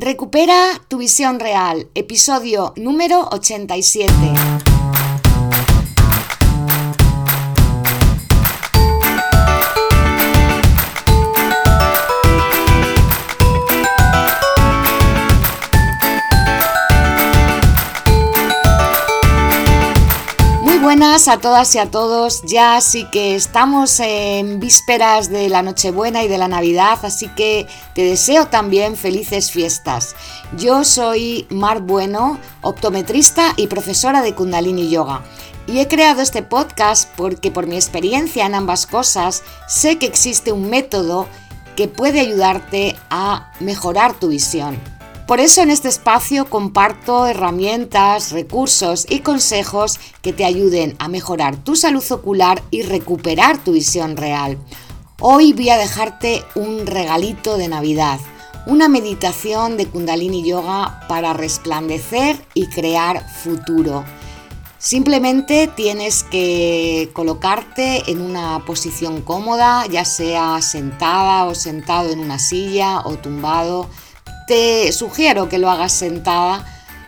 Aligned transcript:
Recupera 0.00 0.80
tu 0.86 0.98
visión 0.98 1.40
real, 1.40 1.88
episodio 1.96 2.72
número 2.76 3.26
87. 3.32 4.67
Buenas 21.18 21.36
a 21.36 21.40
todas 21.40 21.74
y 21.74 21.78
a 21.78 21.90
todos. 21.90 22.42
Ya 22.44 22.80
sí 22.80 23.04
que 23.10 23.34
estamos 23.34 23.98
en 23.98 24.60
vísperas 24.60 25.28
de 25.28 25.48
la 25.48 25.62
Nochebuena 25.62 26.22
y 26.22 26.28
de 26.28 26.38
la 26.38 26.46
Navidad, 26.46 26.96
así 27.02 27.26
que 27.26 27.66
te 27.92 28.04
deseo 28.04 28.46
también 28.46 28.94
felices 28.94 29.50
fiestas. 29.50 30.14
Yo 30.56 30.84
soy 30.84 31.48
Mar 31.50 31.80
Bueno, 31.80 32.38
optometrista 32.62 33.52
y 33.56 33.66
profesora 33.66 34.22
de 34.22 34.36
Kundalini 34.36 34.90
Yoga. 34.90 35.24
Y 35.66 35.80
he 35.80 35.88
creado 35.88 36.22
este 36.22 36.44
podcast 36.44 37.10
porque 37.16 37.50
por 37.50 37.66
mi 37.66 37.74
experiencia 37.74 38.46
en 38.46 38.54
ambas 38.54 38.86
cosas 38.86 39.42
sé 39.66 39.98
que 39.98 40.06
existe 40.06 40.52
un 40.52 40.70
método 40.70 41.26
que 41.74 41.88
puede 41.88 42.20
ayudarte 42.20 42.94
a 43.10 43.50
mejorar 43.58 44.14
tu 44.14 44.28
visión. 44.28 44.78
Por 45.28 45.40
eso 45.40 45.60
en 45.60 45.68
este 45.68 45.88
espacio 45.88 46.48
comparto 46.48 47.26
herramientas, 47.26 48.32
recursos 48.32 49.04
y 49.06 49.18
consejos 49.18 50.00
que 50.22 50.32
te 50.32 50.46
ayuden 50.46 50.96
a 50.98 51.08
mejorar 51.08 51.62
tu 51.62 51.76
salud 51.76 52.02
ocular 52.12 52.62
y 52.70 52.80
recuperar 52.80 53.62
tu 53.62 53.72
visión 53.72 54.16
real. 54.16 54.56
Hoy 55.20 55.52
voy 55.52 55.68
a 55.68 55.76
dejarte 55.76 56.42
un 56.54 56.86
regalito 56.86 57.58
de 57.58 57.68
Navidad, 57.68 58.18
una 58.64 58.88
meditación 58.88 59.76
de 59.76 59.84
Kundalini 59.84 60.48
Yoga 60.48 61.04
para 61.10 61.34
resplandecer 61.34 62.42
y 62.54 62.68
crear 62.68 63.28
futuro. 63.28 64.06
Simplemente 64.78 65.66
tienes 65.66 66.22
que 66.22 67.10
colocarte 67.12 68.10
en 68.10 68.22
una 68.22 68.64
posición 68.64 69.20
cómoda, 69.20 69.84
ya 69.88 70.06
sea 70.06 70.62
sentada 70.62 71.44
o 71.44 71.54
sentado 71.54 72.08
en 72.12 72.20
una 72.20 72.38
silla 72.38 73.00
o 73.00 73.16
tumbado 73.16 73.90
te 74.48 74.90
sugiero 74.92 75.48
que 75.48 75.58
lo 75.58 75.70
hagas 75.70 75.92
sentada 75.92 76.64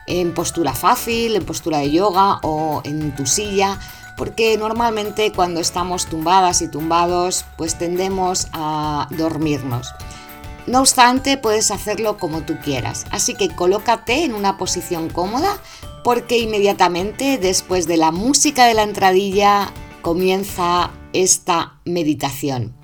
en 0.06 0.34
postura 0.34 0.74
fácil, 0.74 1.34
en 1.34 1.44
postura 1.44 1.78
de 1.78 1.91
yoga 1.91 2.38
o 2.42 2.82
en 2.84 3.14
tu 3.16 3.27
silla, 3.27 3.80
porque 4.16 4.56
normalmente 4.58 5.32
cuando 5.32 5.60
estamos 5.60 6.06
tumbadas 6.06 6.60
y 6.60 6.69
tumbados, 6.69 7.47
pues 7.56 7.78
tendemos 7.78 8.48
a 8.52 9.08
dormirnos. 9.10 9.88
No 10.66 10.80
obstante, 10.80 11.38
puedes 11.38 11.70
hacerlo 11.70 12.19
como 12.19 12.42
tú 12.42 12.58
quieras. 12.62 13.06
Así 13.10 13.34
que 13.34 13.48
colócate 13.48 14.25
en 14.25 14.34
una 14.34 14.58
posición 14.58 15.08
cómoda 15.08 15.58
porque 16.04 16.38
inmediatamente 16.38 17.38
después 17.38 17.86
de 17.86 17.97
la 17.97 18.12
música 18.12 18.66
de 18.66 18.75
la 18.75 18.82
entradilla 18.82 19.72
comienza 20.02 20.91
esta 21.14 21.80
meditación. 21.84 22.80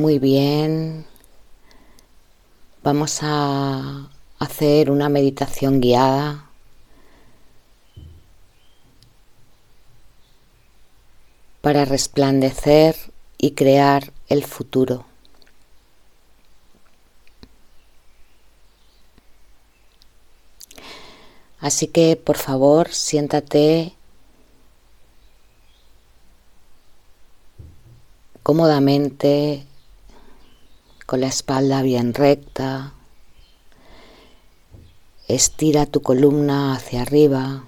Muy 0.00 0.18
bien. 0.18 1.04
Vamos 2.82 3.18
a 3.20 4.08
hacer 4.38 4.90
una 4.90 5.10
meditación 5.10 5.82
guiada. 5.82 6.46
para 11.60 11.84
resplandecer 11.84 12.96
y 13.36 13.50
crear 13.50 14.14
el 14.28 14.44
futuro. 14.44 15.04
Así 21.60 21.88
que 21.88 22.16
por 22.16 22.38
favor 22.38 22.88
siéntate 22.88 23.92
cómodamente 28.42 29.66
con 31.10 31.22
la 31.22 31.26
espalda 31.26 31.82
bien 31.82 32.14
recta. 32.14 32.92
Estira 35.26 35.84
tu 35.86 36.02
columna 36.02 36.72
hacia 36.72 37.02
arriba 37.02 37.64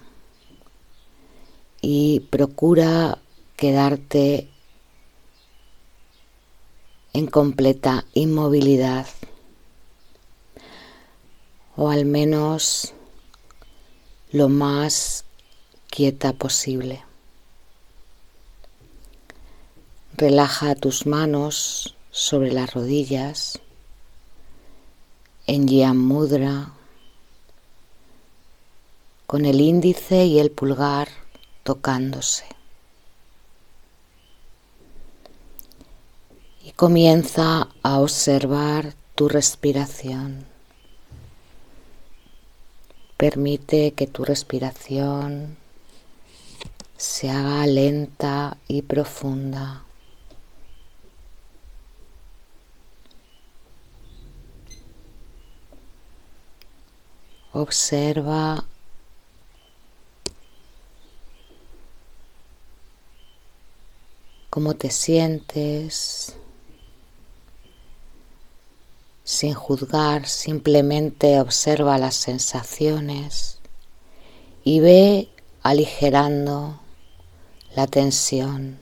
y 1.81 2.21
procura 2.21 3.19
quedarte 3.57 4.49
en 7.15 7.27
completa 7.27 8.05
inmovilidad 8.15 9.09
o 11.75 11.91
al 11.91 12.05
menos 12.05 12.95
lo 14.31 14.49
más 14.49 15.25
quieta 15.91 16.33
posible. 16.33 17.03
Relaja 20.17 20.77
tus 20.77 21.07
manos 21.07 21.97
sobre 22.13 22.53
las 22.53 22.75
rodillas, 22.75 23.59
en 25.47 25.67
Yan 25.67 25.97
Mudra, 25.97 26.75
con 29.27 29.47
el 29.47 29.63
índice 29.63 30.27
y 30.27 30.39
el 30.39 30.51
pulgar 30.51 31.09
tocándose. 31.63 32.45
Y 36.63 36.73
comienza 36.73 37.69
a 37.83 37.99
observar 37.99 38.95
tu 39.15 39.31
respiración. 39.31 40.45
Permite 43.17 43.93
que 43.93 44.07
tu 44.07 44.25
respiración 44.25 45.57
se 46.99 47.31
haga 47.31 47.67
lenta 47.67 48.59
y 48.69 48.83
profunda. 48.83 49.85
Observa. 57.55 58.65
Cómo 64.49 64.75
te 64.75 64.91
sientes. 64.91 66.35
Sin 69.25 69.55
juzgar, 69.55 70.27
simplemente 70.27 71.41
observa 71.41 71.97
las 71.99 72.17
sensaciones 72.17 73.59
y 74.65 74.81
ve 74.81 75.29
aligerando 75.63 76.81
la 77.77 77.87
tensión, 77.87 78.81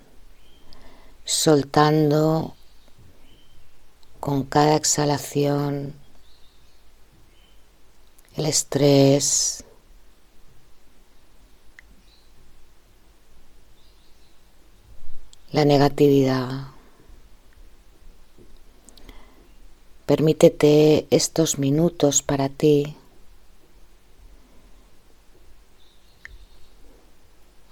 soltando 1.25 2.55
con 4.19 4.45
cada 4.45 4.77
exhalación 4.77 6.00
el 8.37 8.47
estrés, 8.47 9.65
la 15.53 15.65
negatividad. 15.65 16.69
Permítete 20.07 21.07
estos 21.11 21.59
minutos 21.59 22.23
para 22.23 22.49
ti, 22.49 22.97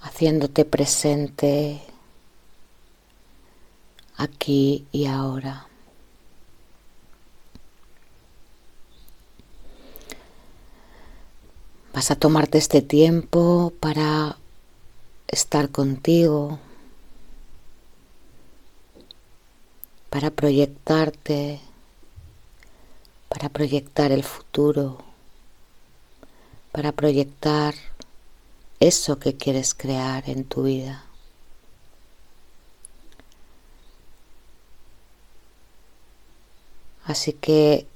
haciéndote 0.02 0.64
presente 0.64 1.82
aquí 4.16 4.86
y 4.92 5.06
ahora. 5.06 5.67
Vas 11.98 12.12
a 12.12 12.14
tomarte 12.14 12.58
este 12.58 12.80
tiempo 12.80 13.72
para 13.80 14.38
estar 15.26 15.68
contigo, 15.68 16.60
para 20.08 20.30
proyectarte, 20.30 21.58
para 23.28 23.48
proyectar 23.48 24.12
el 24.12 24.22
futuro, 24.22 24.98
para 26.70 26.92
proyectar 26.92 27.74
eso 28.78 29.18
que 29.18 29.36
quieres 29.36 29.74
crear 29.74 30.30
en 30.30 30.44
tu 30.44 30.62
vida. 30.62 31.04
Así 37.04 37.32
que 37.32 37.88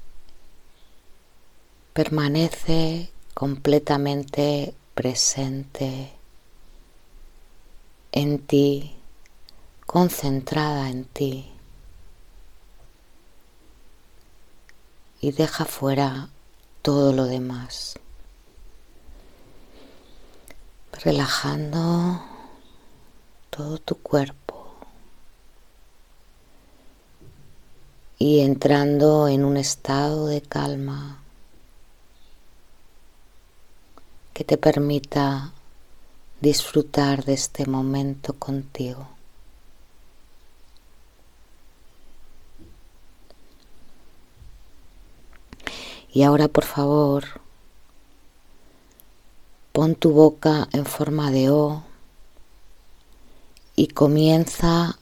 permanece 1.93 3.12
completamente 3.34 4.75
presente 4.94 6.12
en 8.12 8.38
ti, 8.38 8.94
concentrada 9.87 10.90
en 10.90 11.05
ti. 11.05 11.49
Y 15.20 15.32
deja 15.32 15.64
fuera 15.64 16.29
todo 16.82 17.12
lo 17.12 17.25
demás. 17.25 17.94
Relajando 21.05 22.23
todo 23.50 23.78
tu 23.78 23.96
cuerpo 23.96 24.43
y 28.19 28.40
entrando 28.40 29.26
en 29.26 29.44
un 29.44 29.56
estado 29.56 30.26
de 30.26 30.43
calma 30.43 31.21
que 34.42 34.56
te 34.56 34.58
permita 34.58 35.52
disfrutar 36.40 37.24
de 37.24 37.34
este 37.34 37.64
momento 37.64 38.32
contigo. 38.32 39.06
Y 46.12 46.24
ahora 46.24 46.48
por 46.48 46.64
favor, 46.64 47.22
pon 49.70 49.94
tu 49.94 50.10
boca 50.10 50.68
en 50.72 50.86
forma 50.86 51.30
de 51.30 51.50
O 51.50 51.84
y 53.76 53.86
comienza 53.86 54.98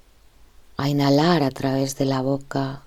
a 0.76 0.88
inhalar 0.90 1.42
a 1.42 1.50
través 1.50 1.96
de 1.96 2.04
la 2.04 2.20
boca 2.20 2.82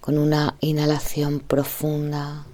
con 0.00 0.18
una 0.18 0.56
inhalación 0.58 1.38
profunda 1.38 2.44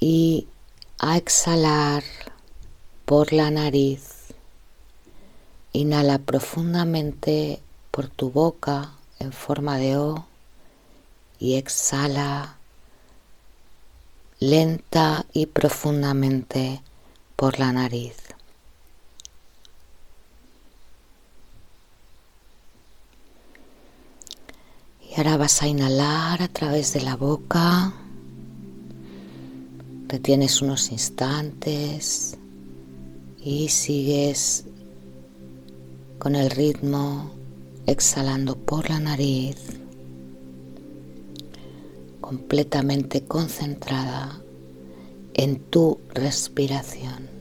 y 0.00 0.48
a 0.98 1.18
exhalar 1.18 2.02
por 3.04 3.32
la 3.32 3.50
nariz. 3.50 4.34
Inhala 5.72 6.18
profundamente 6.18 7.60
por 7.90 8.08
tu 8.08 8.30
boca 8.30 8.92
en 9.18 9.32
forma 9.32 9.76
de 9.76 9.98
O 9.98 10.26
y 11.38 11.54
exhala 11.54 12.56
lenta 14.40 15.26
y 15.34 15.46
profundamente 15.46 16.82
por 17.36 17.58
la 17.58 17.72
nariz. 17.72 18.16
Y 25.02 25.14
ahora 25.16 25.36
vas 25.36 25.60
a 25.60 25.66
inhalar 25.66 26.40
a 26.42 26.48
través 26.48 26.94
de 26.94 27.02
la 27.02 27.16
boca. 27.16 27.92
Retienes 30.10 30.60
unos 30.60 30.90
instantes 30.90 32.36
y 33.40 33.68
sigues 33.68 34.64
con 36.18 36.34
el 36.34 36.50
ritmo 36.50 37.30
exhalando 37.86 38.56
por 38.56 38.90
la 38.90 38.98
nariz, 38.98 39.54
completamente 42.20 43.22
concentrada 43.22 44.42
en 45.34 45.60
tu 45.60 46.00
respiración. 46.12 47.39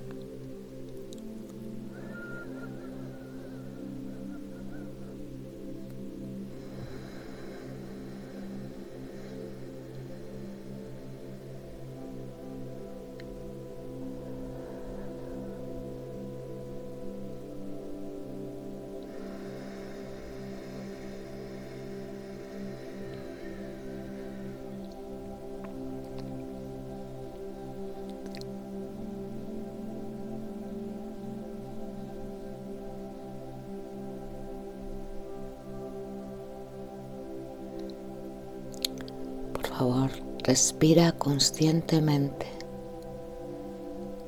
Respira 40.49 41.11
conscientemente. 41.11 42.47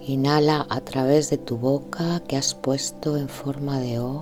Inhala 0.02 0.68
a 0.70 0.80
través 0.82 1.32
de 1.32 1.40
tu 1.40 1.58
boca 1.58 2.22
que 2.28 2.38
has 2.38 2.54
puesto 2.54 3.18
en 3.18 3.28
forma 3.28 3.80
de 3.80 3.98
O 3.98 4.22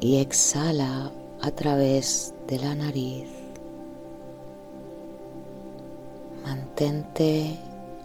y 0.00 0.16
exhala 0.16 1.12
a 1.40 1.50
través 1.52 2.34
de 2.48 2.58
la 2.58 2.74
nariz. 2.74 3.28
Mantente 6.44 7.56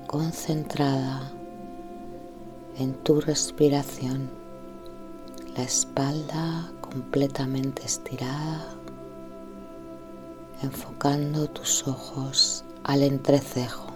concentrada 0.06 1.32
en 2.78 2.94
tu 2.94 3.22
respiración, 3.22 4.30
la 5.56 5.64
espalda 5.64 6.72
completamente 6.80 7.82
estirada 7.84 8.77
enfocando 10.62 11.48
tus 11.50 11.88
ojos 11.88 12.64
al 12.84 13.04
entrecejo. 13.04 13.88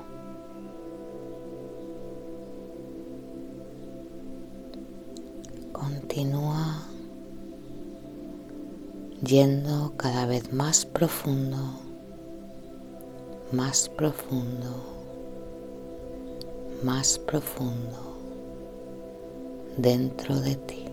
Continúa 5.72 6.84
yendo 9.24 9.94
cada 9.98 10.26
vez 10.26 10.52
más 10.52 10.86
profundo, 10.86 11.58
más 13.52 13.90
profundo, 13.90 14.84
más 16.84 17.18
profundo 17.20 18.18
dentro 19.78 20.40
de 20.40 20.56
ti. 20.56 20.91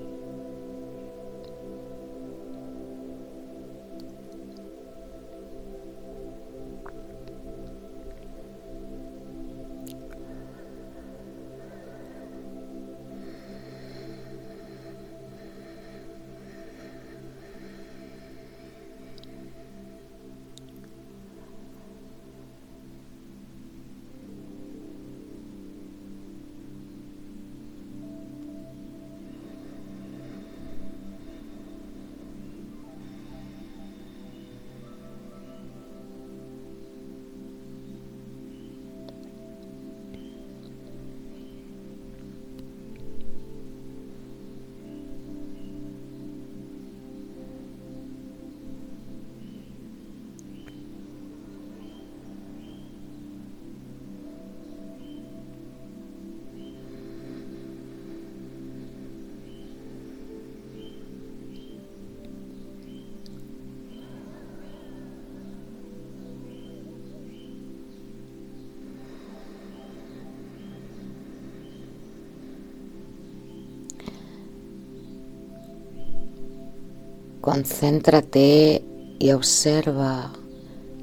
Concéntrate 77.50 78.84
y 79.18 79.30
observa 79.30 80.30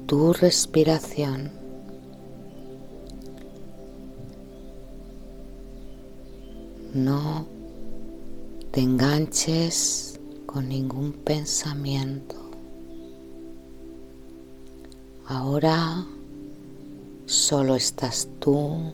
tu 0.06 0.32
respiración. 0.32 1.50
No 6.94 7.48
te 8.70 8.80
enganches 8.80 10.20
con 10.46 10.68
ningún 10.68 11.14
pensamiento. 11.14 12.36
Ahora 15.26 16.06
solo 17.24 17.74
estás 17.74 18.28
tú, 18.38 18.92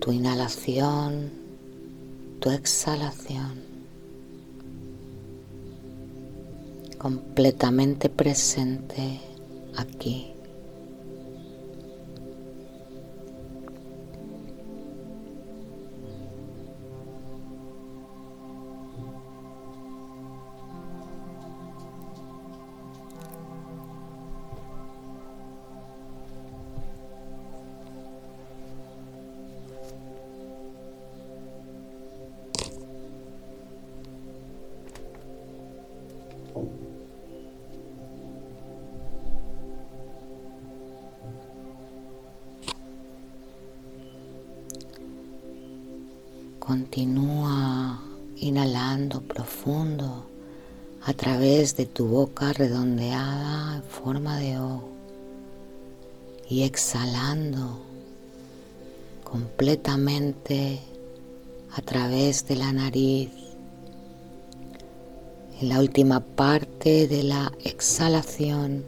tu 0.00 0.10
inhalación, 0.10 1.30
tu 2.40 2.50
exhalación. 2.50 3.71
Completamente 7.02 8.08
presente 8.08 9.20
aquí. 9.76 10.32
Boca 52.12 52.52
redondeada 52.52 53.76
en 53.76 53.82
forma 53.84 54.38
de 54.38 54.58
O 54.58 54.82
y 56.46 56.64
exhalando 56.64 57.80
completamente 59.24 60.80
a 61.74 61.80
través 61.80 62.46
de 62.46 62.56
la 62.56 62.70
nariz. 62.70 63.30
En 65.58 65.70
la 65.70 65.80
última 65.80 66.20
parte 66.20 67.08
de 67.08 67.22
la 67.22 67.50
exhalación 67.64 68.84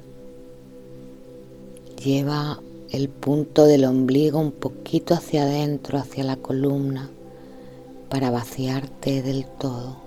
lleva 2.04 2.60
el 2.90 3.08
punto 3.08 3.64
del 3.64 3.86
ombligo 3.86 4.38
un 4.38 4.52
poquito 4.52 5.14
hacia 5.14 5.44
adentro, 5.44 5.96
hacia 5.96 6.24
la 6.24 6.36
columna 6.36 7.08
para 8.10 8.30
vaciarte 8.30 9.22
del 9.22 9.46
todo. 9.46 10.03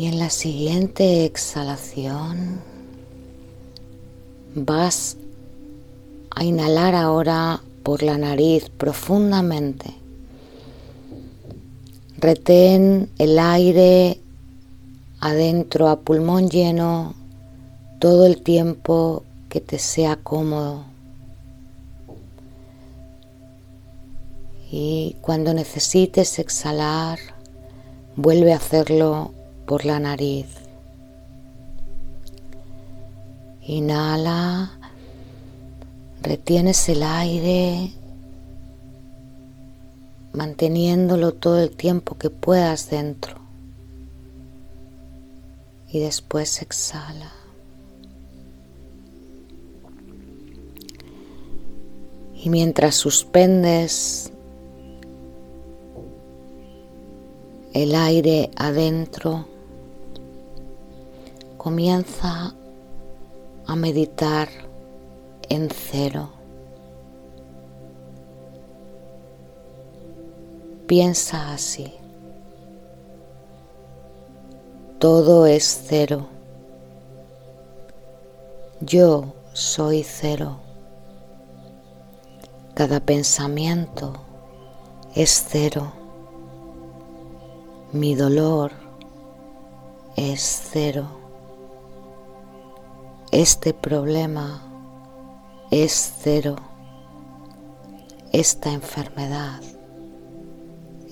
Y 0.00 0.06
en 0.06 0.18
la 0.18 0.30
siguiente 0.30 1.26
exhalación 1.26 2.62
vas 4.54 5.18
a 6.30 6.42
inhalar 6.42 6.94
ahora 6.94 7.60
por 7.82 8.02
la 8.02 8.16
nariz 8.16 8.70
profundamente. 8.70 9.92
Retén 12.16 13.10
el 13.18 13.38
aire 13.38 14.18
adentro 15.20 15.90
a 15.90 16.00
pulmón 16.00 16.48
lleno 16.48 17.14
todo 17.98 18.24
el 18.24 18.40
tiempo 18.40 19.22
que 19.50 19.60
te 19.60 19.78
sea 19.78 20.16
cómodo. 20.16 20.84
Y 24.72 25.16
cuando 25.20 25.52
necesites 25.52 26.38
exhalar, 26.38 27.18
vuelve 28.16 28.54
a 28.54 28.56
hacerlo 28.56 29.32
por 29.70 29.84
la 29.84 30.00
nariz. 30.00 30.48
Inhala, 33.62 34.72
retienes 36.22 36.88
el 36.88 37.04
aire, 37.04 37.92
manteniéndolo 40.32 41.34
todo 41.34 41.62
el 41.62 41.70
tiempo 41.70 42.18
que 42.18 42.30
puedas 42.30 42.90
dentro. 42.90 43.36
Y 45.88 46.00
después 46.00 46.62
exhala. 46.62 47.30
Y 52.34 52.50
mientras 52.50 52.96
suspendes 52.96 54.32
el 57.72 57.94
aire 57.94 58.50
adentro, 58.56 59.49
comienza 61.62 62.54
a 63.66 63.76
meditar 63.76 64.48
en 65.50 65.68
cero. 65.68 66.30
Piensa 70.86 71.52
así. 71.52 71.92
Todo 74.98 75.44
es 75.44 75.84
cero. 75.86 76.28
Yo 78.80 79.34
soy 79.52 80.02
cero. 80.02 80.60
Cada 82.72 83.00
pensamiento 83.00 84.14
es 85.14 85.44
cero. 85.46 85.92
Mi 87.92 88.14
dolor 88.14 88.72
es 90.16 90.70
cero 90.72 91.19
este 93.32 93.72
problema 93.72 94.60
es 95.70 96.14
cero, 96.22 96.56
esta 98.32 98.72
enfermedad 98.72 99.60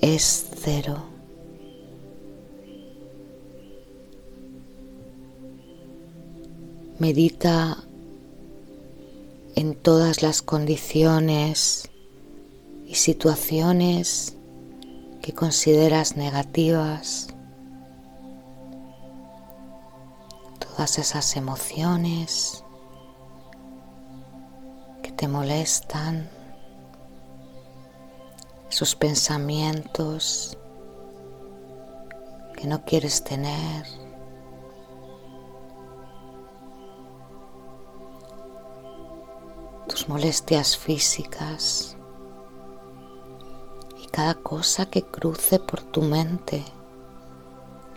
es 0.01 0.47
cero. 0.61 1.05
Medita 6.97 7.77
en 9.55 9.75
todas 9.75 10.21
las 10.21 10.41
condiciones 10.41 11.89
y 12.85 12.95
situaciones 12.95 14.35
que 15.21 15.33
consideras 15.33 16.17
negativas 16.17 17.29
todas 20.79 20.97
esas 20.97 21.35
emociones 21.35 22.63
que 25.03 25.11
te 25.11 25.27
molestan, 25.27 26.29
esos 28.71 28.95
pensamientos 28.95 30.57
que 32.55 32.65
no 32.65 32.85
quieres 32.85 33.25
tener. 33.25 33.85
Tus 39.89 40.07
molestias 40.07 40.77
físicas 40.77 41.97
y 44.01 44.07
cada 44.07 44.35
cosa 44.35 44.85
que 44.85 45.03
cruce 45.03 45.59
por 45.59 45.81
tu 45.81 46.01
mente, 46.03 46.63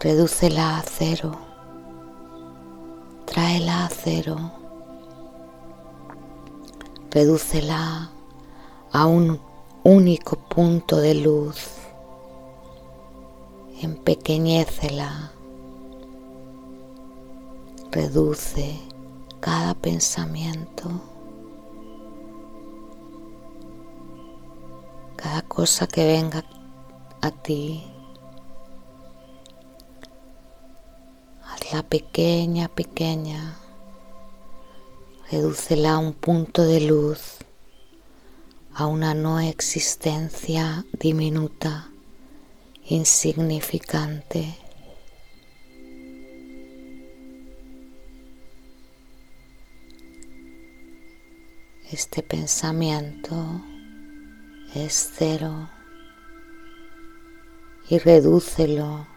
redúcela 0.00 0.78
a 0.78 0.82
cero, 0.82 1.51
tráela 3.32 3.86
a 3.86 3.88
cero, 3.88 4.36
redúcela 7.10 8.10
a 8.92 9.06
un 9.06 9.40
único 9.84 10.36
punto 10.36 10.98
de 10.98 11.14
luz, 11.14 11.78
empequeñécela, 13.80 15.32
reduce 17.90 18.78
cada 19.40 19.72
pensamiento, 19.76 20.90
cada 25.16 25.40
cosa 25.40 25.86
que 25.86 26.04
venga 26.04 26.44
a 27.22 27.30
ti. 27.30 27.91
Hazla 31.72 31.88
pequeña, 31.88 32.68
pequeña, 32.68 33.56
redúcela 35.30 35.94
a 35.94 35.98
un 35.98 36.12
punto 36.12 36.64
de 36.64 36.82
luz 36.82 37.38
a 38.74 38.84
una 38.86 39.14
no 39.14 39.40
existencia 39.40 40.84
diminuta, 40.92 41.88
insignificante. 42.84 44.54
Este 51.90 52.22
pensamiento 52.22 53.62
es 54.74 55.10
cero 55.16 55.70
y 57.88 57.96
redúcelo, 57.96 59.11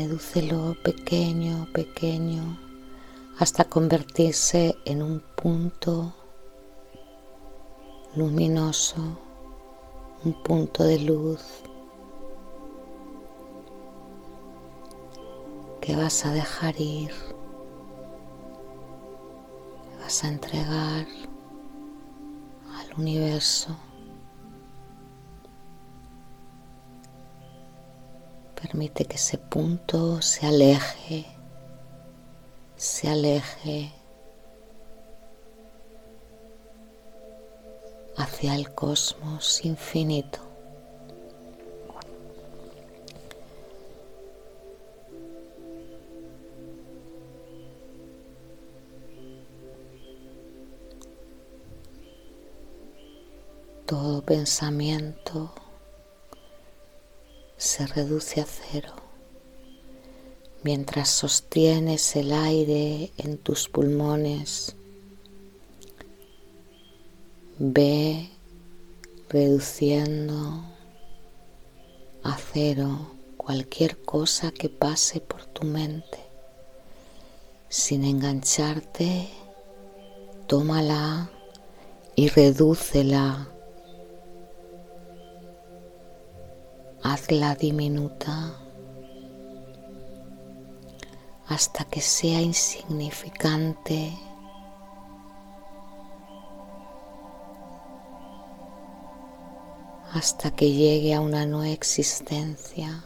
redúcelo 0.00 0.74
pequeño, 0.82 1.68
pequeño 1.74 2.58
hasta 3.38 3.64
convertirse 3.64 4.74
en 4.86 5.02
un 5.02 5.20
punto 5.36 6.14
luminoso, 8.16 8.96
un 10.24 10.32
punto 10.42 10.84
de 10.84 11.00
luz 11.00 11.42
que 15.82 15.94
vas 15.94 16.24
a 16.24 16.32
dejar 16.32 16.80
ir, 16.80 17.12
vas 20.00 20.24
a 20.24 20.28
entregar 20.28 21.06
al 22.78 22.98
universo. 22.98 23.76
Permite 28.62 29.04
que 29.04 29.16
ese 29.16 29.38
punto 29.38 30.20
se 30.22 30.46
aleje 30.46 31.26
se 32.80 33.10
aleje 33.10 33.92
hacia 38.16 38.54
el 38.54 38.74
cosmos 38.74 39.62
infinito. 39.66 40.38
Todo 53.84 54.22
pensamiento 54.22 55.52
se 57.60 57.86
reduce 57.86 58.40
a 58.40 58.46
cero 58.46 58.94
mientras 60.62 61.10
sostienes 61.10 62.16
el 62.16 62.32
aire 62.32 63.12
en 63.18 63.36
tus 63.36 63.68
pulmones. 63.68 64.74
Ve 67.58 68.30
reduciendo 69.28 70.64
a 72.22 72.38
cero 72.38 73.10
cualquier 73.36 73.98
cosa 73.98 74.52
que 74.52 74.70
pase 74.70 75.20
por 75.20 75.44
tu 75.44 75.66
mente. 75.66 76.18
Sin 77.68 78.04
engancharte, 78.04 79.28
tómala 80.46 81.30
y 82.16 82.28
redúcela. 82.28 83.49
Hazla 87.02 87.54
diminuta 87.54 88.54
hasta 91.48 91.84
que 91.84 92.00
sea 92.00 92.40
insignificante. 92.40 94.16
hasta 100.12 100.50
que 100.50 100.72
llegue 100.72 101.14
a 101.14 101.20
una 101.20 101.46
no 101.46 101.62
existencia. 101.62 103.04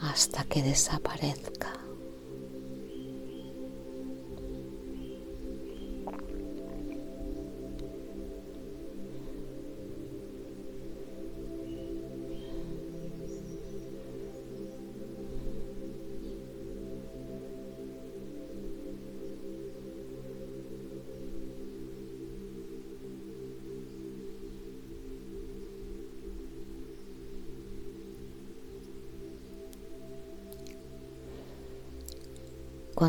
hasta 0.00 0.42
que 0.44 0.62
desaparezca. 0.62 1.77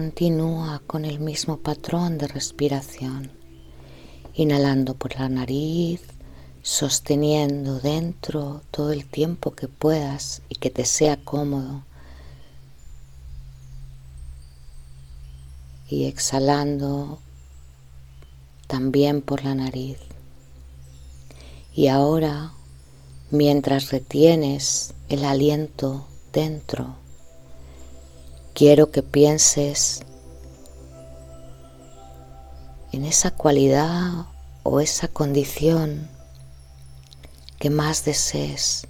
Continúa 0.01 0.81
con 0.87 1.03
el 1.03 1.19
mismo 1.19 1.57
patrón 1.57 2.17
de 2.17 2.29
respiración, 2.29 3.33
inhalando 4.33 4.93
por 4.93 5.19
la 5.19 5.27
nariz, 5.27 5.99
sosteniendo 6.61 7.81
dentro 7.81 8.61
todo 8.71 8.93
el 8.93 9.05
tiempo 9.05 9.51
que 9.51 9.67
puedas 9.67 10.41
y 10.47 10.55
que 10.55 10.69
te 10.69 10.85
sea 10.85 11.17
cómodo. 11.17 11.83
Y 15.89 16.05
exhalando 16.05 17.19
también 18.67 19.21
por 19.21 19.43
la 19.43 19.53
nariz. 19.53 19.97
Y 21.75 21.87
ahora, 21.87 22.53
mientras 23.31 23.91
retienes 23.91 24.93
el 25.09 25.25
aliento 25.25 26.07
dentro, 26.31 26.95
Quiero 28.53 28.91
que 28.91 29.03
pienses 29.03 30.01
en 32.91 33.05
esa 33.05 33.31
cualidad 33.31 34.25
o 34.63 34.79
esa 34.79 35.07
condición 35.07 36.09
que 37.59 37.69
más 37.69 38.05
desees, 38.05 38.87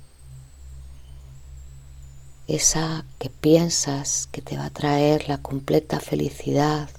esa 2.48 3.06
que 3.20 3.30
piensas 3.30 4.28
que 4.32 4.42
te 4.42 4.58
va 4.58 4.66
a 4.66 4.70
traer 4.70 5.28
la 5.28 5.40
completa 5.40 6.00
felicidad 6.00 6.90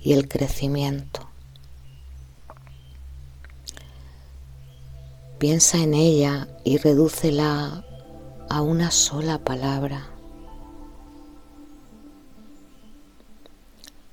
y 0.00 0.12
el 0.12 0.28
crecimiento. 0.28 1.28
Piensa 5.38 5.78
en 5.78 5.94
ella 5.94 6.48
y 6.64 6.78
redúcela 6.78 7.84
a 8.48 8.62
una 8.62 8.92
sola 8.92 9.38
palabra. 9.38 10.11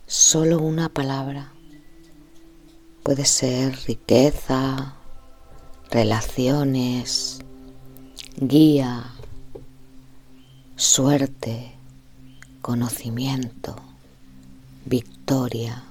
solo 0.10 0.58
una 0.58 0.90
palabra. 0.90 1.54
Puede 3.04 3.26
ser 3.26 3.78
riqueza, 3.86 4.96
relaciones, 5.92 7.42
guía, 8.38 9.14
suerte, 10.76 11.74
conocimiento, 12.64 13.76
victoria. 14.86 15.84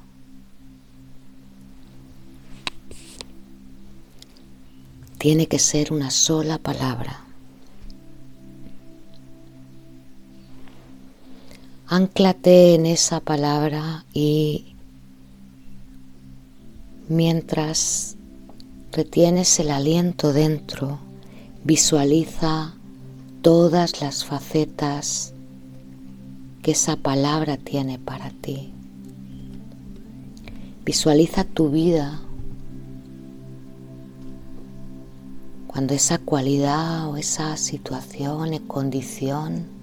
Tiene 5.19 5.47
que 5.47 5.61
ser 5.61 5.93
una 5.93 6.11
sola 6.11 6.59
palabra. 6.59 7.28
Anclate 11.91 12.75
en 12.75 12.85
esa 12.85 13.21
palabra 13.21 14.05
y 14.13 14.75
mientras 17.09 18.19
retienes 18.93 19.59
el 19.59 19.71
aliento 19.71 20.35
dentro, 20.35 20.99
visualiza 21.65 22.75
todas 23.41 24.03
las 24.03 24.27
facetas 24.27 25.33
que 26.63 26.73
esa 26.73 26.97
palabra 26.97 27.57
tiene 27.57 27.99
para 27.99 28.33
ti. 28.33 28.71
Visualiza 30.85 31.45
tu 31.45 31.71
vida 31.71 32.21
cuando 35.67 35.95
esa 35.95 36.19
cualidad 36.19 37.09
o 37.09 37.17
esa 37.17 37.57
situación 37.57 38.59
condición 38.67 39.78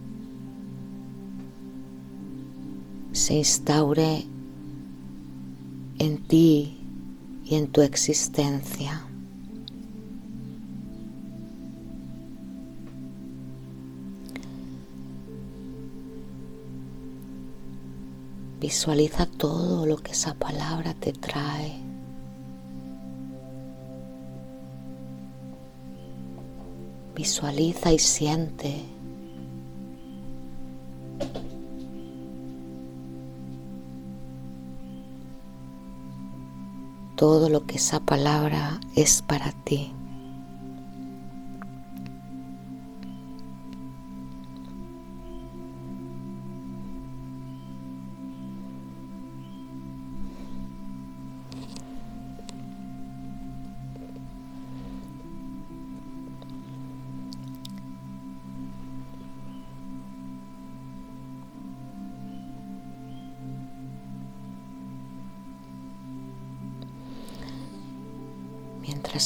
se 3.15 3.33
instaure 3.35 4.25
en 5.99 6.27
ti 6.27 6.77
y 7.45 7.55
en 7.55 7.67
tu 7.67 7.81
existencia. 7.81 9.05
Visualiza 18.59 19.27
todo 19.27 19.85
lo 19.85 19.97
que 19.97 20.11
esa 20.11 20.33
palabra 20.33 20.93
te 20.93 21.13
trae. 21.13 21.75
Visualiza 27.15 27.93
y 27.93 27.99
siente. 27.99 28.94
Todo 37.15 37.47
lo 37.47 37.65
que 37.65 37.77
esa 37.77 38.01
palabra 38.01 38.79
es 38.95 39.21
para 39.21 39.51
ti. 39.51 39.93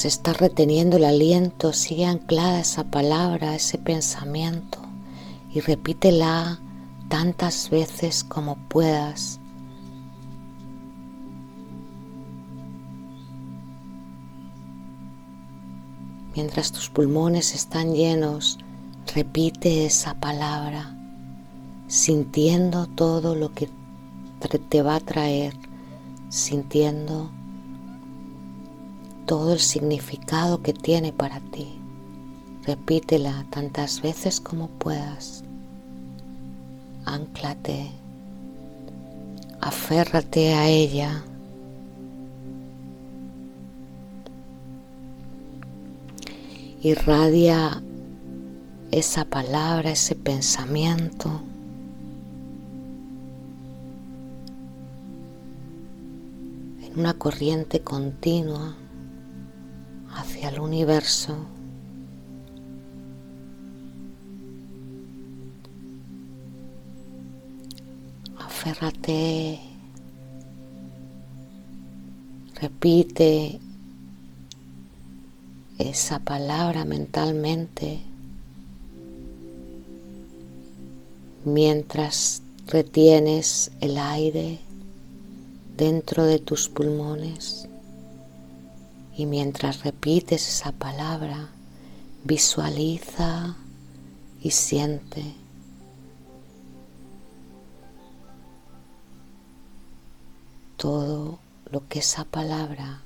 Mientras 0.00 0.16
estás 0.16 0.38
reteniendo 0.38 0.96
el 0.96 1.04
aliento, 1.04 1.74
sigue 1.74 2.06
anclada 2.06 2.60
esa 2.60 2.84
palabra, 2.84 3.54
ese 3.54 3.76
pensamiento 3.76 4.78
y 5.52 5.60
repítela 5.60 6.58
tantas 7.10 7.68
veces 7.68 8.24
como 8.24 8.56
puedas. 8.56 9.40
Mientras 16.34 16.72
tus 16.72 16.88
pulmones 16.88 17.54
están 17.54 17.92
llenos, 17.92 18.58
repite 19.14 19.84
esa 19.84 20.14
palabra, 20.14 20.96
sintiendo 21.88 22.86
todo 22.86 23.34
lo 23.34 23.52
que 23.52 23.68
te 24.70 24.80
va 24.80 24.94
a 24.94 25.00
traer, 25.00 25.54
sintiendo 26.30 27.30
todo 29.30 29.52
el 29.52 29.60
significado 29.60 30.60
que 30.60 30.72
tiene 30.72 31.12
para 31.12 31.38
ti. 31.38 31.68
Repítela 32.66 33.46
tantas 33.50 34.02
veces 34.02 34.40
como 34.40 34.66
puedas. 34.66 35.44
Anclate, 37.04 37.92
aférrate 39.60 40.52
a 40.54 40.68
ella. 40.68 41.22
Irradia 46.82 47.80
esa 48.90 49.24
palabra, 49.26 49.92
ese 49.92 50.16
pensamiento. 50.16 51.40
en 56.82 56.98
una 56.98 57.14
corriente 57.14 57.78
continua 57.78 58.74
hacia 60.14 60.48
el 60.48 60.60
universo. 60.60 61.36
Aférrate, 68.38 69.60
repite 72.60 73.58
esa 75.78 76.18
palabra 76.18 76.84
mentalmente 76.84 78.00
mientras 81.44 82.42
retienes 82.66 83.70
el 83.80 83.96
aire 83.96 84.58
dentro 85.76 86.24
de 86.24 86.38
tus 86.38 86.68
pulmones. 86.68 87.69
Y 89.16 89.26
mientras 89.26 89.82
repites 89.82 90.48
esa 90.48 90.72
palabra, 90.72 91.48
visualiza 92.24 93.56
y 94.42 94.50
siente 94.50 95.34
todo 100.76 101.38
lo 101.70 101.86
que 101.88 101.98
esa 101.98 102.24
palabra 102.24 103.02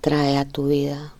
trae 0.00 0.38
a 0.38 0.46
tu 0.46 0.68
vida. 0.68 1.14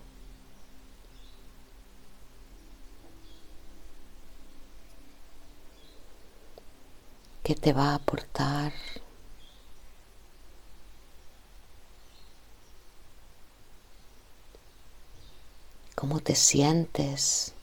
que 7.43 7.57
te 7.57 7.73
va 7.73 7.91
a 7.91 7.95
aportar 7.97 8.73
cómo 16.03 16.19
te 16.19 16.35
sientes. 16.35 17.55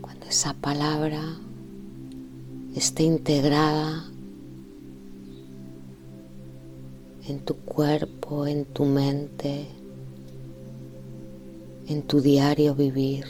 Cuando 0.00 0.26
esa 0.26 0.54
palabra 0.54 1.22
esté 2.74 3.04
integrada 3.04 4.04
en 7.28 7.44
tu 7.44 7.54
cuerpo, 7.58 8.44
en 8.48 8.64
tu 8.64 8.86
mente, 8.86 9.68
en 11.86 12.02
tu 12.02 12.20
diario 12.20 12.74
vivir. 12.74 13.24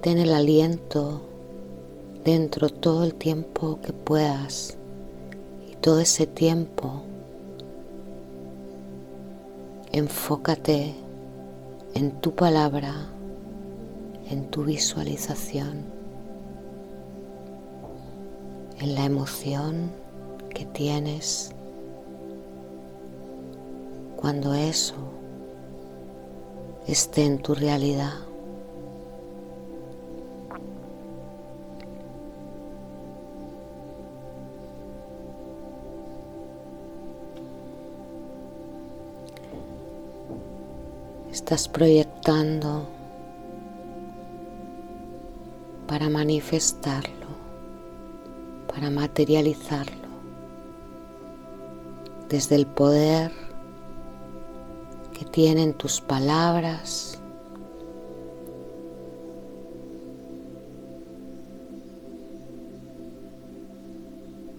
Mantén 0.00 0.18
el 0.18 0.32
aliento 0.32 1.20
dentro 2.24 2.70
todo 2.70 3.04
el 3.04 3.12
tiempo 3.12 3.80
que 3.82 3.92
puedas 3.92 4.78
y 5.70 5.74
todo 5.74 6.00
ese 6.00 6.26
tiempo 6.26 7.02
enfócate 9.92 10.94
en 11.92 12.12
tu 12.22 12.34
palabra, 12.34 12.94
en 14.30 14.48
tu 14.48 14.64
visualización, 14.64 15.84
en 18.78 18.94
la 18.94 19.04
emoción 19.04 19.90
que 20.48 20.64
tienes 20.64 21.50
cuando 24.16 24.54
eso 24.54 24.94
esté 26.86 27.26
en 27.26 27.42
tu 27.42 27.54
realidad. 27.54 28.29
Estás 41.50 41.66
proyectando 41.66 42.86
para 45.88 46.08
manifestarlo, 46.08 47.26
para 48.72 48.88
materializarlo, 48.88 50.06
desde 52.28 52.54
el 52.54 52.66
poder 52.66 53.32
que 55.12 55.24
tienen 55.24 55.74
tus 55.74 56.00
palabras, 56.00 57.20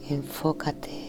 enfócate 0.09 1.00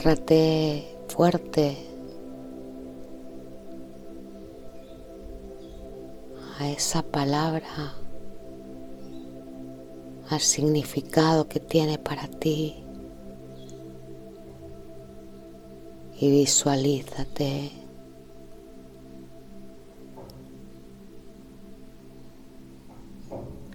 fuerte. 0.00 1.76
A 6.58 6.68
esa 6.70 7.02
palabra 7.02 7.94
al 10.30 10.40
significado 10.40 11.48
que 11.48 11.60
tiene 11.60 11.98
para 11.98 12.28
ti. 12.28 12.84
Y 16.20 16.30
visualízate. 16.30 17.70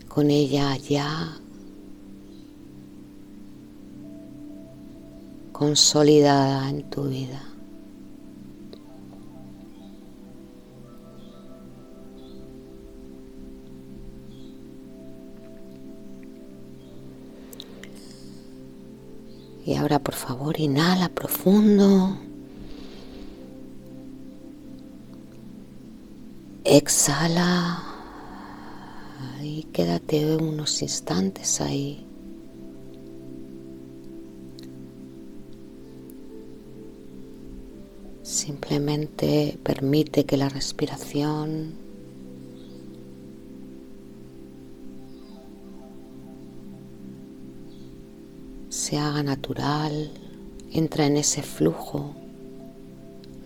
Con 0.09 0.29
ella 0.29 0.77
ya 0.77 1.42
consolidada 5.53 6.69
en 6.69 6.83
tu 6.89 7.03
vida. 7.03 7.41
Y 19.65 19.75
ahora 19.75 19.99
por 19.99 20.15
favor 20.15 20.59
inhala 20.59 21.07
profundo. 21.07 22.17
Exhala 26.65 27.81
y 29.41 29.63
quédate 29.71 30.35
unos 30.35 30.81
instantes 30.81 31.61
ahí. 31.61 32.05
Simplemente 38.45 39.57
permite 39.63 40.25
que 40.25 40.35
la 40.35 40.49
respiración 40.49 41.75
se 48.67 48.97
haga 48.97 49.23
natural, 49.23 50.11
entra 50.73 51.05
en 51.05 51.15
ese 51.15 51.41
flujo 51.41 52.13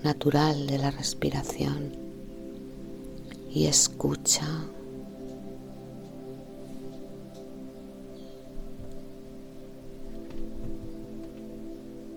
natural 0.04 0.66
de 0.66 0.80
la 0.80 0.90
respiración 0.90 1.92
y 3.54 3.68
escucha. 3.68 4.48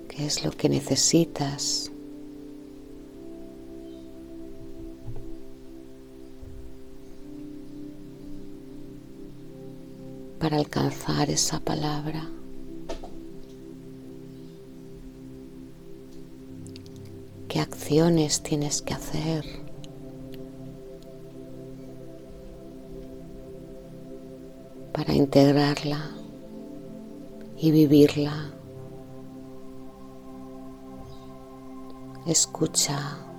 ¿Qué 0.09 0.25
es 0.25 0.43
lo 0.47 0.51
que 0.53 0.71
necesitas? 0.71 1.90
Para 10.51 10.63
alcanzar 10.63 11.31
esa 11.31 11.61
palabra. 11.61 12.29
¿Qué 17.47 17.61
acciones 17.61 18.43
tienes 18.43 18.83
que 18.83 18.95
hacer? 18.95 19.45
para 24.93 25.15
integrarla 25.15 26.11
y 27.57 27.71
vivirla. 27.71 28.51
Escucha. 32.27 33.30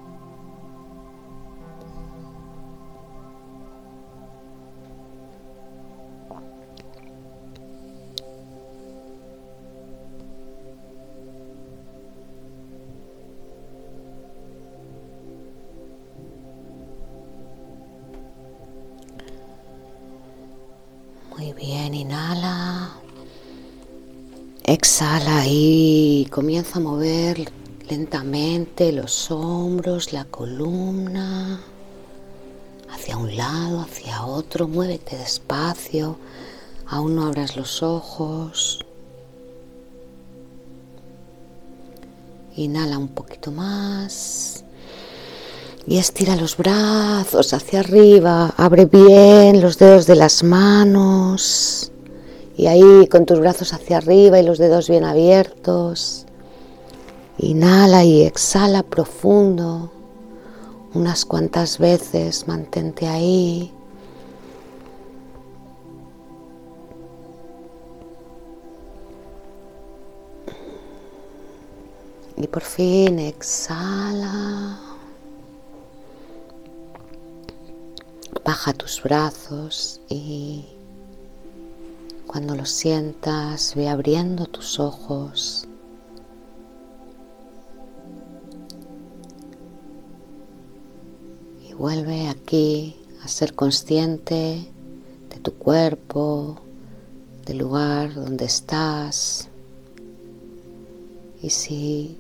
Bien, 21.54 21.94
inhala. 21.94 22.92
Exhala 24.64 25.44
y 25.48 26.28
comienza 26.30 26.80
a 26.80 26.82
mover 26.82 27.52
lentamente 27.90 28.92
los 28.92 29.32
hombros, 29.32 30.14
la 30.14 30.26
columna, 30.26 31.62
hacia 32.90 33.18
un 33.18 33.36
lado, 33.36 33.82
hacia 33.82 34.26
otro. 34.26 34.68
Muévete 34.68 35.18
despacio. 35.18 36.18
Aún 36.88 37.16
no 37.16 37.26
abras 37.26 37.56
los 37.56 37.84
ojos. 37.84 38.86
Inhala 42.56 42.98
un 42.98 43.10
poquito 43.10 43.52
más. 43.52 44.64
Y 45.88 45.98
estira 45.98 46.36
los 46.36 46.58
brazos 46.58 47.54
hacia 47.54 47.80
arriba, 47.80 48.54
abre 48.56 48.86
bien 48.86 49.62
los 49.62 49.78
dedos 49.78 50.06
de 50.06 50.16
las 50.16 50.44
manos. 50.44 51.92
Y 52.56 52.68
ahí 52.68 53.08
con 53.08 53.26
tus 53.26 53.40
brazos 53.40 53.74
hacia 53.74 53.98
arriba 53.98 54.40
y 54.40 54.44
los 54.44 54.60
dedos 54.60 54.88
bien 54.88 55.04
abiertos. 55.04 56.28
Inhala 57.40 58.04
y 58.04 58.22
exhala 58.22 58.84
profundo. 58.84 59.92
Unas 60.94 61.26
cuantas 61.26 61.80
veces 61.80 62.48
mantente 62.48 63.08
ahí. 63.08 63.74
Y 72.38 72.48
por 72.48 72.62
fin 72.62 73.18
exhala. 73.18 74.91
Baja 78.52 78.74
tus 78.74 79.02
brazos 79.02 80.02
y 80.10 80.66
cuando 82.28 82.54
lo 82.54 82.66
sientas 82.66 83.76
ve 83.76 83.88
abriendo 83.88 84.46
tus 84.46 84.78
ojos. 84.78 85.70
Y 91.66 91.72
vuelve 91.76 92.28
aquí 92.28 92.98
a 93.24 93.30
ser 93.30 93.56
consciente 93.56 94.70
de 95.30 95.40
tu 95.42 95.54
cuerpo, 95.54 96.60
del 97.46 97.60
lugar 97.60 98.14
donde 98.14 98.44
estás. 98.44 99.48
Y 101.42 101.52
si 101.52 102.20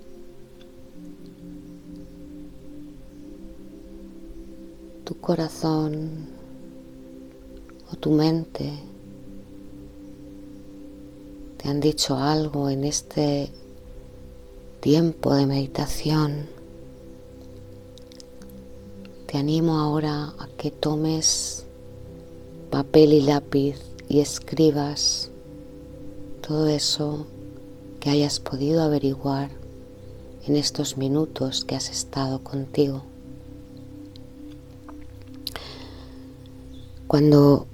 corazón 5.21 6.27
o 7.91 7.95
tu 7.95 8.11
mente 8.11 8.71
te 11.57 11.69
han 11.69 11.79
dicho 11.79 12.17
algo 12.17 12.69
en 12.69 12.83
este 12.83 13.51
tiempo 14.79 15.35
de 15.35 15.45
meditación, 15.45 16.47
te 19.27 19.37
animo 19.37 19.77
ahora 19.77 20.33
a 20.39 20.47
que 20.57 20.71
tomes 20.71 21.65
papel 22.71 23.13
y 23.13 23.21
lápiz 23.21 23.75
y 24.09 24.21
escribas 24.21 25.29
todo 26.41 26.67
eso 26.67 27.27
que 27.99 28.09
hayas 28.09 28.39
podido 28.39 28.81
averiguar 28.81 29.51
en 30.47 30.55
estos 30.55 30.97
minutos 30.97 31.63
que 31.63 31.75
has 31.75 31.91
estado 31.91 32.43
contigo. 32.43 33.10
Cuando 37.11 37.67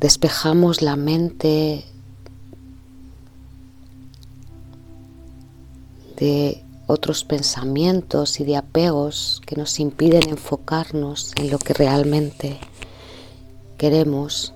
despejamos 0.00 0.80
la 0.80 0.96
mente 0.96 1.84
de 6.16 6.64
otros 6.86 7.24
pensamientos 7.24 8.40
y 8.40 8.44
de 8.44 8.56
apegos 8.56 9.42
que 9.44 9.56
nos 9.56 9.78
impiden 9.78 10.30
enfocarnos 10.30 11.32
en 11.36 11.50
lo 11.50 11.58
que 11.58 11.74
realmente 11.74 12.58
queremos, 13.76 14.54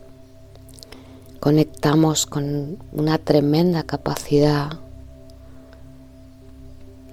conectamos 1.41 2.25
con 2.25 2.79
una 2.93 3.19
tremenda 3.19 3.83
capacidad 3.83 4.81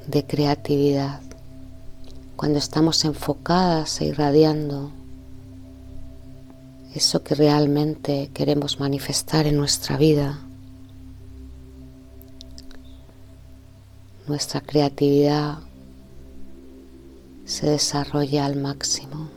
de 0.07 0.25
creatividad. 0.25 1.19
Cuando 2.37 2.59
estamos 2.59 3.03
enfocadas 3.03 3.99
e 3.99 4.05
irradiando 4.05 4.94
eso 6.95 7.23
que 7.23 7.35
realmente 7.35 8.31
queremos 8.33 8.79
manifestar 8.79 9.47
en 9.47 9.57
nuestra 9.57 9.97
vida. 9.97 10.39
Nuestra 14.27 14.61
creatividad 14.61 15.59
se 17.43 17.69
desarrolla 17.69 18.45
al 18.45 18.55
máximo. 18.55 19.27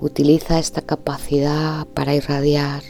Utiliza 0.00 0.60
esta 0.60 0.80
capacidad 0.80 1.84
para 1.88 2.14
irradiar 2.14 2.84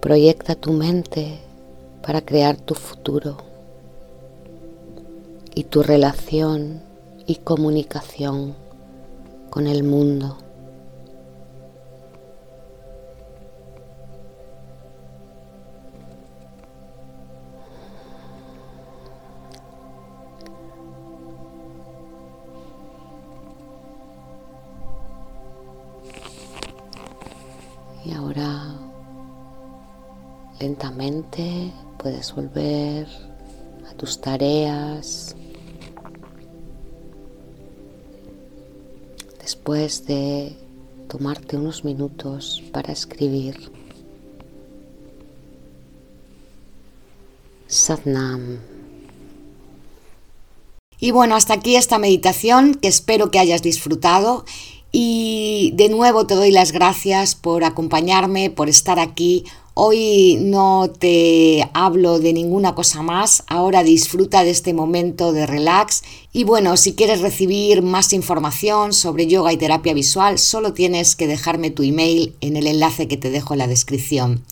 Proyecta 0.00 0.54
tu 0.54 0.72
mente 0.72 1.40
para 2.02 2.20
crear 2.20 2.56
tu 2.56 2.74
futuro 2.74 3.47
y 5.58 5.64
tu 5.64 5.82
relación 5.82 6.80
y 7.26 7.34
comunicación 7.34 8.54
con 9.50 9.66
el 9.66 9.82
mundo. 9.82 10.38
Y 28.04 28.12
ahora 28.12 28.76
lentamente 30.60 31.72
puedes 31.96 32.32
volver 32.32 33.08
a 33.90 33.94
tus 33.94 34.20
tareas, 34.20 35.34
después 39.68 40.06
de 40.06 40.56
tomarte 41.08 41.58
unos 41.58 41.84
minutos 41.84 42.62
para 42.72 42.90
escribir. 42.90 43.70
Satnam. 47.66 48.60
Y 50.98 51.10
bueno, 51.10 51.36
hasta 51.36 51.52
aquí 51.52 51.76
esta 51.76 51.98
meditación 51.98 52.76
que 52.76 52.88
espero 52.88 53.30
que 53.30 53.38
hayas 53.38 53.60
disfrutado 53.60 54.46
y 54.90 55.72
de 55.74 55.90
nuevo 55.90 56.26
te 56.26 56.34
doy 56.34 56.50
las 56.50 56.72
gracias 56.72 57.34
por 57.34 57.62
acompañarme, 57.62 58.48
por 58.48 58.70
estar 58.70 58.98
aquí 58.98 59.44
Hoy 59.80 60.38
no 60.40 60.90
te 60.90 61.70
hablo 61.72 62.18
de 62.18 62.32
ninguna 62.32 62.74
cosa 62.74 63.00
más, 63.04 63.44
ahora 63.46 63.84
disfruta 63.84 64.42
de 64.42 64.50
este 64.50 64.74
momento 64.74 65.32
de 65.32 65.46
relax 65.46 66.02
y 66.32 66.42
bueno, 66.42 66.76
si 66.76 66.94
quieres 66.94 67.20
recibir 67.20 67.82
más 67.82 68.12
información 68.12 68.92
sobre 68.92 69.28
yoga 69.28 69.52
y 69.52 69.56
terapia 69.56 69.94
visual, 69.94 70.40
solo 70.40 70.72
tienes 70.72 71.14
que 71.14 71.28
dejarme 71.28 71.70
tu 71.70 71.84
email 71.84 72.34
en 72.40 72.56
el 72.56 72.66
enlace 72.66 73.06
que 73.06 73.16
te 73.16 73.30
dejo 73.30 73.54
en 73.54 73.58
la 73.58 73.68
descripción. 73.68 74.42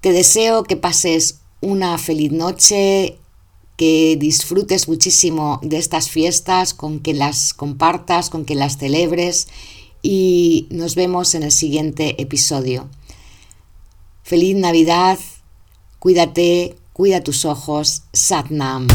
Te 0.00 0.12
deseo 0.12 0.62
que 0.62 0.76
pases 0.76 1.40
una 1.60 1.98
feliz 1.98 2.30
noche, 2.30 3.18
que 3.76 4.16
disfrutes 4.16 4.86
muchísimo 4.86 5.58
de 5.64 5.78
estas 5.78 6.08
fiestas, 6.08 6.72
con 6.72 7.00
que 7.00 7.14
las 7.14 7.52
compartas, 7.52 8.30
con 8.30 8.44
que 8.44 8.54
las 8.54 8.78
celebres 8.78 9.48
y 10.02 10.68
nos 10.70 10.94
vemos 10.94 11.34
en 11.34 11.42
el 11.42 11.50
siguiente 11.50 12.22
episodio. 12.22 12.88
Feliz 14.26 14.56
Navidad, 14.56 15.20
cuídate, 16.00 16.74
cuida 16.92 17.22
tus 17.22 17.44
ojos, 17.44 18.02
Satnam. 18.12 18.88